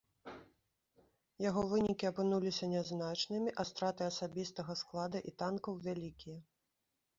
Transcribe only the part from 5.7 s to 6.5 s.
вялікія.